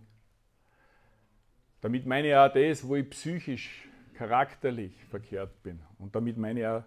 damit 1.83 2.05
meine 2.05 2.29
ich 2.29 2.35
auch 2.35 2.51
das, 2.53 2.87
wo 2.87 2.95
ich 2.95 3.09
psychisch, 3.09 3.89
charakterlich 4.13 4.93
verkehrt 5.09 5.61
bin. 5.63 5.81
Und 5.99 6.15
damit 6.15 6.37
meine 6.37 6.59
ich 6.61 6.65
auch 6.65 6.83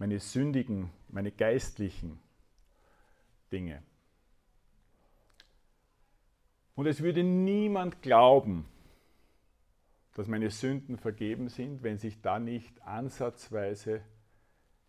meine 0.00 0.18
sündigen, 0.18 0.90
meine 1.08 1.30
geistlichen 1.30 2.18
Dinge. 3.52 3.80
Und 6.74 6.88
es 6.88 7.00
würde 7.00 7.22
niemand 7.22 8.02
glauben, 8.02 8.66
dass 10.14 10.26
meine 10.26 10.50
Sünden 10.50 10.98
vergeben 10.98 11.48
sind, 11.48 11.84
wenn 11.84 11.98
sich 11.98 12.20
da 12.20 12.40
nicht 12.40 12.82
ansatzweise 12.82 14.00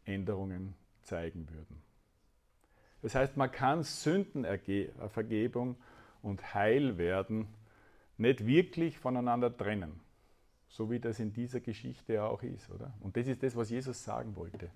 Änderungen 0.06 0.74
zeigen 1.04 1.48
würden. 1.52 1.84
Das 3.04 3.14
heißt, 3.14 3.38
man 3.38 3.52
kann 3.52 3.84
Sündenvergebung 3.84 5.76
und 6.24 6.56
Heilwerden 6.56 7.48
nicht 8.18 8.46
wirklich 8.46 8.98
voneinander 8.98 9.56
trennen, 9.56 10.00
so 10.68 10.90
wie 10.90 11.00
das 11.00 11.20
in 11.20 11.34
dieser 11.34 11.60
Geschichte 11.60 12.24
auch 12.24 12.42
ist, 12.44 12.70
oder? 12.70 12.94
Und 13.02 13.18
das 13.18 13.28
ist 13.28 13.44
das, 13.44 13.56
was 13.56 13.70
Jesus 13.70 14.04
sagen 14.04 14.36
wollte. 14.36 14.70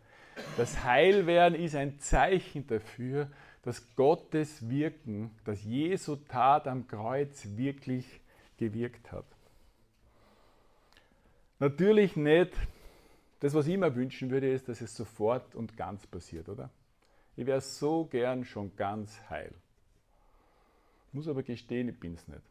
Das 0.58 0.84
Heilwerden 0.84 1.60
ist 1.60 1.75
ein 1.75 1.99
Zeichen 1.99 2.65
dafür, 2.67 3.30
dass 3.63 3.95
Gottes 3.95 4.69
Wirken, 4.69 5.32
dass 5.43 5.63
Jesu 5.63 6.15
Tat 6.15 6.67
am 6.67 6.88
Kreuz 6.88 7.47
wirklich 7.58 8.21
gewirkt 8.58 9.12
hat. 9.12 9.25
Natürlich 11.60 12.15
nicht, 12.15 12.54
das, 13.41 13.54
was 13.54 13.67
ich 13.67 13.78
mir 13.78 13.93
wünschen 13.95 14.30
würde, 14.30 14.52
ist, 14.52 14.69
dass 14.69 14.82
es 14.82 14.95
sofort 14.95 15.56
und 15.56 15.75
ganz 15.78 16.08
passiert, 16.08 16.47
oder? 16.49 16.69
Ich 17.36 17.45
wäre 17.45 17.62
so 17.62 18.06
gern 18.06 18.43
schon 18.43 18.75
ganz 18.75 19.19
heil. 19.30 19.54
Muss 21.12 21.28
aber 21.28 21.43
gestehen, 21.43 21.89
ich 21.89 21.99
bin 21.99 22.13
es 22.13 22.28
nicht. 22.28 22.41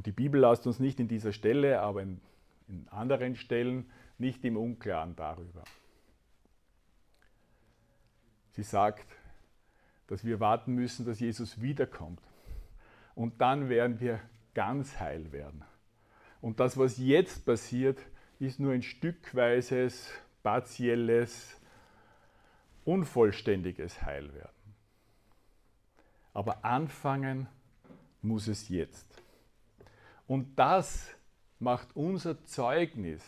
Und 0.00 0.06
die 0.06 0.12
Bibel 0.12 0.40
lässt 0.40 0.66
uns 0.66 0.80
nicht 0.80 0.98
in 0.98 1.08
dieser 1.08 1.30
Stelle, 1.30 1.82
aber 1.82 2.00
in, 2.00 2.22
in 2.68 2.88
anderen 2.88 3.36
Stellen 3.36 3.90
nicht 4.16 4.42
im 4.46 4.56
Unklaren 4.56 5.14
darüber. 5.14 5.62
Sie 8.52 8.62
sagt, 8.62 9.04
dass 10.06 10.24
wir 10.24 10.40
warten 10.40 10.74
müssen, 10.74 11.04
dass 11.04 11.20
Jesus 11.20 11.60
wiederkommt. 11.60 12.22
Und 13.14 13.42
dann 13.42 13.68
werden 13.68 14.00
wir 14.00 14.20
ganz 14.54 14.98
heil 14.98 15.32
werden. 15.32 15.66
Und 16.40 16.60
das, 16.60 16.78
was 16.78 16.96
jetzt 16.96 17.44
passiert, 17.44 17.98
ist 18.38 18.58
nur 18.58 18.72
ein 18.72 18.82
stückweises, 18.82 20.10
partielles, 20.42 21.60
unvollständiges 22.86 24.00
Heilwerden. 24.00 24.74
Aber 26.32 26.64
anfangen 26.64 27.48
muss 28.22 28.48
es 28.48 28.70
jetzt. 28.70 29.20
Und 30.30 30.56
das 30.56 31.08
macht 31.58 31.96
unser 31.96 32.44
Zeugnis, 32.44 33.20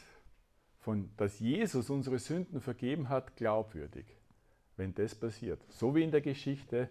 von, 0.78 1.10
dass 1.16 1.40
Jesus 1.40 1.90
unsere 1.90 2.20
Sünden 2.20 2.60
vergeben 2.60 3.08
hat, 3.08 3.34
glaubwürdig 3.34 4.06
wenn 4.76 4.94
das 4.94 5.14
passiert. 5.14 5.60
So 5.70 5.94
wie 5.94 6.02
in 6.02 6.10
der 6.10 6.20
Geschichte 6.20 6.88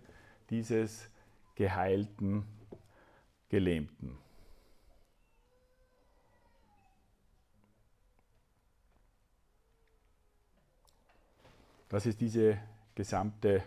dieses 0.49 1.09
geheilten 1.55 2.45
Gelähmten. 3.49 4.17
Das 11.89 12.05
ist 12.05 12.19
diese 12.21 12.57
gesamte, 12.95 13.63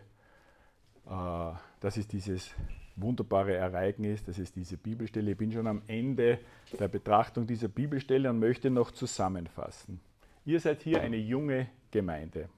äh, 1.06 1.52
das 1.80 1.96
ist 1.96 2.12
dieses 2.12 2.54
wunderbare 2.96 3.54
Ereignis, 3.54 4.24
das 4.24 4.38
ist 4.38 4.54
diese 4.56 4.76
Bibelstelle. 4.76 5.32
Ich 5.32 5.36
bin 5.36 5.52
schon 5.52 5.66
am 5.66 5.82
Ende 5.86 6.38
der 6.78 6.88
Betrachtung 6.88 7.46
dieser 7.46 7.68
Bibelstelle 7.68 8.30
und 8.30 8.38
möchte 8.38 8.70
noch 8.70 8.90
zusammenfassen. 8.90 10.00
Ihr 10.44 10.60
seid 10.60 10.82
hier 10.82 11.00
eine 11.00 11.16
junge 11.16 11.68
Gemeinde. 11.90 12.48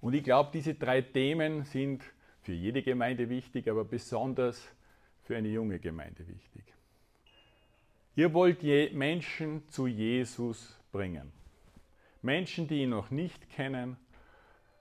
Und 0.00 0.14
ich 0.14 0.22
glaube, 0.22 0.50
diese 0.52 0.74
drei 0.74 1.02
Themen 1.02 1.64
sind 1.64 2.02
für 2.42 2.52
jede 2.52 2.82
Gemeinde 2.82 3.28
wichtig, 3.28 3.68
aber 3.68 3.84
besonders 3.84 4.68
für 5.24 5.36
eine 5.36 5.48
junge 5.48 5.78
Gemeinde 5.78 6.26
wichtig. 6.28 6.62
Ihr 8.16 8.32
wollt 8.32 8.62
Menschen 8.94 9.68
zu 9.68 9.86
Jesus 9.86 10.76
bringen. 10.92 11.32
Menschen, 12.22 12.66
die 12.66 12.82
ihn 12.82 12.90
noch 12.90 13.10
nicht 13.10 13.48
kennen 13.50 13.96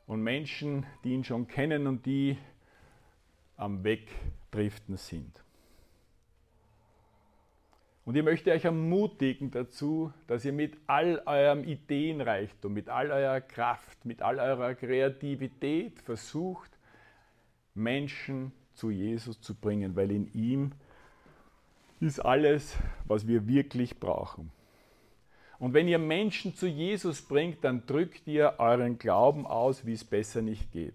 und 0.08 0.22
Menschen, 0.22 0.86
die 1.04 1.14
ihn 1.14 1.24
schon 1.24 1.48
kennen 1.48 1.86
und 1.86 2.06
die 2.06 2.38
am 3.58 3.84
Wegdriften 3.84 4.98
sind. 4.98 5.44
Und 8.06 8.16
ich 8.16 8.24
möchte 8.24 8.52
euch 8.52 8.64
ermutigen 8.64 9.52
dazu, 9.52 10.14
dass 10.28 10.46
ihr 10.46 10.54
mit 10.54 10.78
all 10.88 11.22
eurem 11.26 11.66
Ideenreichtum, 11.66 12.72
mit 12.72 12.88
all 12.88 13.12
eurer 13.12 13.42
Kraft, 13.42 14.06
mit 14.06 14.22
all 14.22 14.40
eurer 14.40 14.76
Kreativität 14.76 16.00
versucht, 16.00 16.72
Menschen 17.74 18.54
zu 18.74 18.92
Jesus 18.92 19.42
zu 19.42 19.54
bringen, 19.54 19.98
weil 19.98 20.12
in 20.12 20.32
ihm 20.34 20.72
ist 22.00 22.20
alles, 22.20 22.78
was 23.06 23.28
wir 23.28 23.46
wirklich 23.46 24.00
brauchen. 24.00 24.52
Und 25.60 25.74
wenn 25.74 25.88
ihr 25.88 25.98
Menschen 25.98 26.56
zu 26.56 26.68
Jesus 26.68 27.22
bringt, 27.22 27.64
dann 27.64 27.86
drückt 27.86 28.28
ihr 28.28 28.56
euren 28.60 29.00
Glauben 29.00 29.48
aus, 29.48 29.86
wie 29.86 29.94
es 29.94 30.04
besser 30.04 30.42
nicht 30.42 30.72
geht. 30.72 30.94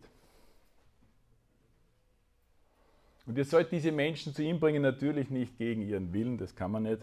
Und 3.27 3.39
ihr 3.39 3.45
sollt 3.45 3.73
diese 3.73 3.93
Menschen 3.93 4.35
zu 4.35 4.43
ihm 4.43 4.61
bringen, 4.61 4.83
natürlich 4.83 5.31
nicht 5.31 5.57
gegen 5.59 5.83
ihren 5.83 6.13
Willen, 6.13 6.39
das 6.39 6.55
kann 6.55 6.71
man 6.71 6.85
nicht. 6.85 7.03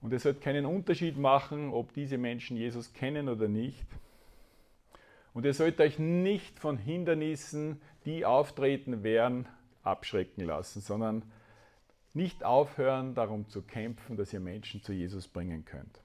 Und 0.00 0.12
es 0.12 0.22
sollte 0.22 0.40
keinen 0.40 0.66
Unterschied 0.66 1.16
machen, 1.16 1.72
ob 1.72 1.94
diese 1.94 2.18
Menschen 2.18 2.58
Jesus 2.58 2.92
kennen 2.92 3.28
oder 3.28 3.48
nicht. 3.48 3.86
Und 5.32 5.44
ihr 5.46 5.54
sollt 5.54 5.80
euch 5.80 5.98
nicht 5.98 6.60
von 6.60 6.76
Hindernissen, 6.76 7.80
die 8.04 8.26
auftreten 8.26 9.02
werden, 9.02 9.46
abschrecken 9.82 10.44
lassen, 10.44 10.82
sondern 10.82 11.22
nicht 12.14 12.44
aufhören, 12.44 13.14
darum 13.14 13.48
zu 13.48 13.62
kämpfen, 13.62 14.16
dass 14.16 14.32
ihr 14.32 14.40
Menschen 14.40 14.82
zu 14.82 14.92
Jesus 14.92 15.28
bringen 15.28 15.64
könnt. 15.64 16.00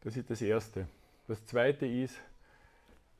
Das 0.00 0.16
ist 0.16 0.30
das 0.30 0.42
Erste. 0.42 0.88
Das 1.26 1.44
Zweite 1.46 1.86
ist, 1.86 2.16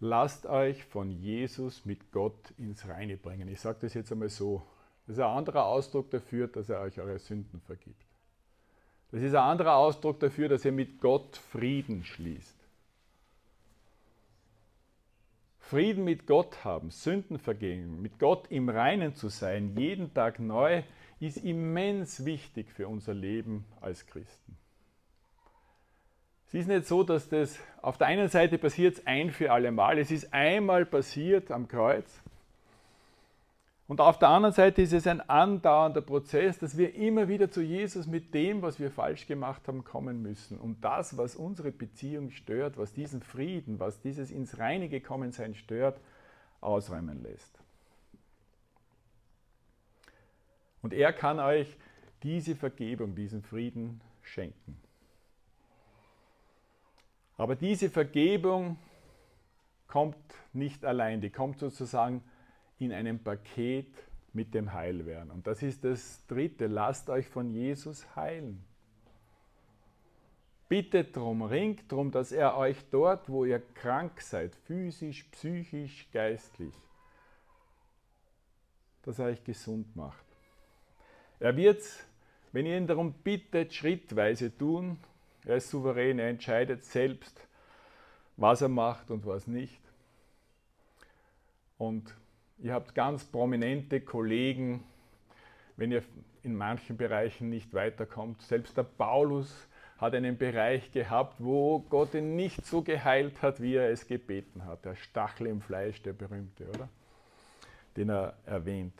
lasst 0.01 0.47
euch 0.47 0.85
von 0.85 1.11
Jesus 1.11 1.85
mit 1.85 2.13
Gott 2.13 2.53
ins 2.57 2.87
Reine 2.89 3.17
bringen. 3.17 3.49
Ich 3.49 3.61
sage 3.61 3.79
das 3.83 3.95
jetzt 3.95 4.11
einmal 4.13 4.31
so. 4.31 4.63
Das 5.07 5.17
ist 5.17 5.23
ein 5.23 5.37
anderer 5.37 5.65
Ausdruck 5.67 6.11
dafür, 6.11 6.49
dass 6.49 6.69
er 6.69 6.81
euch 6.81 7.01
eure 7.01 7.19
Sünden 7.19 7.61
vergibt. 7.61 8.05
Das 9.11 9.23
ist 9.23 9.35
ein 9.35 9.43
anderer 9.43 9.77
Ausdruck 9.77 10.21
dafür, 10.21 10.49
dass 10.49 10.65
ihr 10.65 10.73
mit 10.73 11.01
Gott 11.01 11.37
Frieden 11.37 12.05
schließt. 12.05 12.58
Frieden 15.69 16.05
mit 16.05 16.27
Gott 16.27 16.65
haben, 16.65 16.91
Sünden 16.91 17.39
vergehen, 17.39 18.01
mit 18.01 18.19
Gott 18.19 18.47
im 18.49 18.71
Reinen 18.71 19.15
zu 19.15 19.29
sein, 19.29 19.77
jeden 19.77 20.15
Tag 20.15 20.39
neu, 20.39 20.83
ist 21.21 21.37
immens 21.37 22.25
wichtig 22.25 22.73
für 22.73 22.89
unser 22.89 23.13
Leben 23.13 23.67
als 23.83 24.07
Christen. 24.07 24.57
Es 26.47 26.55
ist 26.55 26.69
nicht 26.69 26.87
so, 26.87 27.03
dass 27.03 27.29
das 27.29 27.59
auf 27.83 27.99
der 27.99 28.07
einen 28.07 28.29
Seite 28.31 28.57
passiert 28.57 29.07
ein 29.07 29.31
für 29.31 29.53
alle 29.53 29.71
Mal. 29.71 29.99
Es 29.99 30.11
ist 30.11 30.33
einmal 30.33 30.87
passiert 30.87 31.51
am 31.51 31.69
Kreuz. 31.69 32.23
Und 33.89 34.03
auf 34.03 34.19
der 34.19 34.29
anderen 34.29 34.55
Seite 34.55 34.83
ist 34.83 34.93
es 34.93 35.07
ein 35.07 35.23
andauernder 35.23 36.03
Prozess, 36.03 36.59
dass 36.59 36.77
wir 36.77 36.95
immer 36.95 37.27
wieder 37.27 37.51
zu 37.51 37.63
Jesus 37.63 38.07
mit 38.07 38.35
dem, 38.35 38.61
was 38.61 38.79
wir 38.79 38.91
falsch 38.91 39.27
gemacht 39.27 39.67
haben, 39.67 39.83
kommen 39.83 40.21
müssen. 40.21 40.59
Und 40.59 40.85
das, 40.85 41.17
was 41.17 41.35
unsere 41.35 41.73
Beziehung 41.73 42.31
stört, 42.31 42.77
was 42.77 42.93
diesen 42.93 43.23
Frieden, 43.23 43.81
was 43.81 43.99
dieses 44.03 44.31
ins 44.31 44.59
Reine 44.59 44.91
gekommen 44.91 45.33
sein 45.33 45.55
stört, 45.55 45.99
ausräumen 46.61 47.23
lässt. 47.23 47.59
Und 50.83 50.93
er 50.93 51.15
kann 51.15 51.41
euch 51.41 51.75
diese 52.23 52.55
Vergebung, 52.57 53.15
diesen 53.15 53.43
Frieden 53.43 54.03
schenken. 54.21 54.77
Aber 57.39 57.57
diese 57.57 57.89
Vergebung 57.89 58.77
kommt 59.87 60.17
nicht 60.53 60.85
allein, 60.85 61.23
die 61.23 61.31
kommt 61.31 61.59
sozusagen 61.59 62.23
in 62.79 62.93
einem 62.93 63.19
Paket 63.19 63.93
mit 64.33 64.55
dem 64.55 64.73
Heilwerden. 64.73 65.31
Und 65.31 65.47
das 65.47 65.63
ist 65.63 65.85
das 65.85 66.25
Dritte. 66.27 66.67
Lasst 66.67 67.11
euch 67.11 67.27
von 67.27 67.51
Jesus 67.51 68.07
heilen. 68.15 68.65
Bittet 70.69 71.17
darum, 71.17 71.43
ringt 71.43 71.91
darum, 71.91 72.11
dass 72.11 72.31
er 72.31 72.57
euch 72.57 72.77
dort, 72.91 73.29
wo 73.29 73.45
ihr 73.45 73.59
krank 73.59 74.21
seid, 74.21 74.55
physisch, 74.55 75.25
psychisch, 75.33 76.07
geistlich, 76.13 76.75
dass 79.03 79.19
er 79.19 79.27
euch 79.27 79.43
gesund 79.43 79.97
macht. 79.97 80.25
Er 81.41 81.57
wird 81.57 81.83
wenn 82.53 82.67
ihr 82.67 82.77
ihn 82.77 82.87
darum 82.87 83.13
bittet, 83.13 83.75
schrittweise 83.75 84.57
tun. 84.57 84.99
Er 85.45 85.57
ist 85.57 85.71
souverän, 85.71 86.19
er 86.19 86.29
entscheidet 86.29 86.85
selbst, 86.85 87.41
was 88.37 88.63
er 88.63 88.69
macht 88.69 89.11
und 89.11 89.27
was 89.27 89.47
nicht. 89.47 89.81
Und 91.77 92.15
Ihr 92.61 92.75
habt 92.75 92.95
ganz 92.95 93.25
prominente 93.25 94.01
Kollegen, 94.01 94.83
wenn 95.77 95.93
ihr 95.93 96.03
in 96.43 96.57
manchen 96.57 96.97
Bereichen 96.97 97.51
nicht 97.51 97.73
weiterkommt. 97.73 98.43
Selbst 98.43 98.77
der 98.77 98.83
Paulus 98.83 99.69
hat 99.99 100.15
einen 100.15 100.37
Bereich 100.37 100.91
gehabt, 100.91 101.37
wo 101.39 101.81
Gott 101.81 102.15
ihn 102.15 102.35
nicht 102.35 102.67
so 102.67 102.83
geheilt 102.83 103.43
hat, 103.43 103.61
wie 103.61 103.75
er 103.75 103.91
es 103.91 104.07
gebeten 104.07 104.65
hat. 104.65 104.85
Der 104.85 104.97
Stachel 104.97 105.47
im 105.47 105.61
Fleisch, 105.61 106.03
der 106.03 106.13
berühmte, 106.13 106.69
oder? 106.69 106.89
Den 107.97 108.11
er 108.11 108.37
erwähnt. 108.45 108.95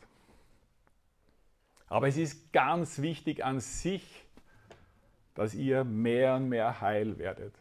Aber 1.87 2.07
es 2.07 2.17
ist 2.17 2.53
ganz 2.53 3.01
wichtig 3.01 3.43
an 3.43 3.59
sich, 3.59 4.25
dass 5.35 5.53
ihr 5.53 5.83
mehr 5.83 6.35
und 6.35 6.47
mehr 6.47 6.79
heil 6.79 7.17
werdet. 7.17 7.55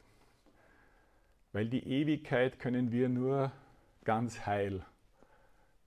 Weil 1.52 1.68
die 1.68 1.84
Ewigkeit 1.88 2.58
können 2.60 2.92
wir 2.92 3.08
nur 3.08 3.50
ganz 4.04 4.46
heil 4.46 4.84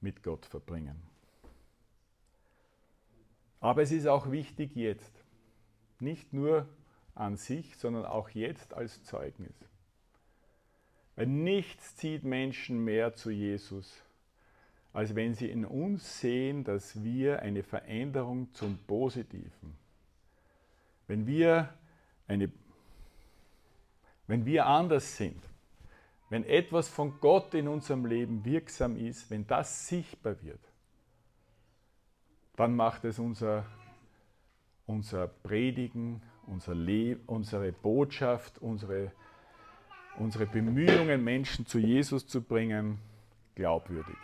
mit 0.01 0.23
Gott 0.23 0.45
verbringen. 0.45 1.01
Aber 3.59 3.83
es 3.83 3.91
ist 3.91 4.07
auch 4.07 4.31
wichtig 4.31 4.75
jetzt, 4.75 5.23
nicht 5.99 6.33
nur 6.33 6.67
an 7.13 7.37
sich, 7.37 7.77
sondern 7.77 8.05
auch 8.05 8.29
jetzt 8.29 8.73
als 8.73 9.03
Zeugnis. 9.03 9.53
Weil 11.15 11.27
nichts 11.27 11.95
zieht 11.95 12.23
Menschen 12.23 12.83
mehr 12.83 13.13
zu 13.13 13.29
Jesus, 13.29 14.03
als 14.93 15.15
wenn 15.15 15.35
sie 15.35 15.49
in 15.49 15.65
uns 15.65 16.19
sehen, 16.19 16.63
dass 16.63 17.03
wir 17.03 17.41
eine 17.41 17.63
Veränderung 17.63 18.53
zum 18.53 18.77
Positiven, 18.87 19.77
wenn 21.07 21.27
wir, 21.27 21.73
eine, 22.27 22.51
wenn 24.27 24.45
wir 24.45 24.65
anders 24.65 25.17
sind, 25.17 25.50
wenn 26.31 26.45
etwas 26.45 26.87
von 26.87 27.19
Gott 27.19 27.53
in 27.53 27.67
unserem 27.67 28.05
Leben 28.05 28.45
wirksam 28.45 28.95
ist, 28.95 29.29
wenn 29.29 29.45
das 29.47 29.89
sichtbar 29.89 30.41
wird, 30.41 30.61
dann 32.55 32.73
macht 32.73 33.03
es 33.03 33.19
unser, 33.19 33.65
unser 34.85 35.27
Predigen, 35.27 36.21
unser 36.47 36.73
unsere 37.25 37.73
Botschaft, 37.73 38.59
unsere, 38.59 39.11
unsere 40.19 40.45
Bemühungen, 40.45 41.21
Menschen 41.21 41.65
zu 41.65 41.79
Jesus 41.79 42.25
zu 42.25 42.41
bringen, 42.41 42.99
glaubwürdig. 43.55 44.17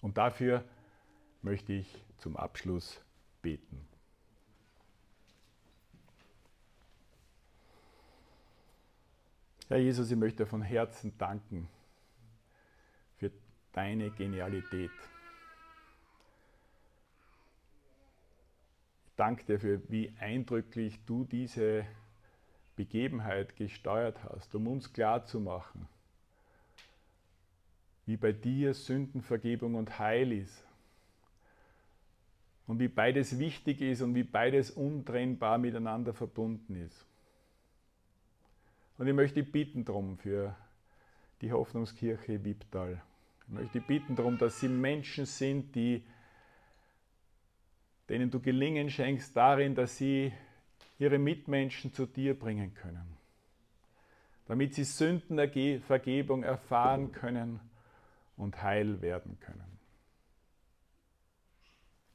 Und 0.00 0.16
dafür 0.16 0.64
möchte 1.42 1.74
ich 1.74 2.02
zum 2.16 2.38
Abschluss 2.38 3.02
beten. 3.42 3.93
Herr 9.68 9.78
Jesus, 9.78 10.10
ich 10.10 10.16
möchte 10.18 10.44
von 10.44 10.60
Herzen 10.60 11.16
danken 11.16 11.68
für 13.16 13.30
deine 13.72 14.10
Genialität. 14.10 14.90
Ich 19.06 19.16
danke 19.16 19.44
dir 19.44 19.58
für, 19.58 19.80
wie 19.90 20.12
eindrücklich 20.20 21.00
du 21.06 21.24
diese 21.24 21.86
Begebenheit 22.76 23.56
gesteuert 23.56 24.22
hast, 24.24 24.54
um 24.54 24.66
uns 24.66 24.92
klarzumachen, 24.92 25.88
wie 28.04 28.18
bei 28.18 28.32
dir 28.32 28.74
Sündenvergebung 28.74 29.76
und 29.76 29.98
Heil 29.98 30.32
ist. 30.32 30.62
Und 32.66 32.80
wie 32.80 32.88
beides 32.88 33.38
wichtig 33.38 33.80
ist 33.80 34.02
und 34.02 34.14
wie 34.14 34.24
beides 34.24 34.70
untrennbar 34.70 35.56
miteinander 35.56 36.12
verbunden 36.12 36.76
ist. 36.76 37.06
Und 38.96 39.08
ich 39.08 39.14
möchte 39.14 39.42
bitten 39.42 39.84
darum 39.84 40.18
für 40.18 40.54
die 41.40 41.52
Hoffnungskirche 41.52 42.44
Wiebtal. 42.44 43.02
Ich 43.42 43.48
möchte 43.48 43.80
bitten 43.80 44.16
darum, 44.16 44.38
dass 44.38 44.60
sie 44.60 44.68
Menschen 44.68 45.26
sind, 45.26 45.74
die, 45.74 46.04
denen 48.08 48.30
du 48.30 48.40
Gelingen 48.40 48.88
schenkst 48.88 49.36
darin, 49.36 49.74
dass 49.74 49.98
sie 49.98 50.32
ihre 50.98 51.18
Mitmenschen 51.18 51.92
zu 51.92 52.06
dir 52.06 52.38
bringen 52.38 52.74
können. 52.74 53.16
Damit 54.46 54.74
sie 54.74 54.84
Sündenvergebung 54.84 56.42
erfahren 56.42 57.12
können 57.12 57.60
und 58.36 58.62
heil 58.62 59.00
werden 59.00 59.38
können. 59.40 59.78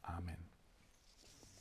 Amen. 0.02 0.39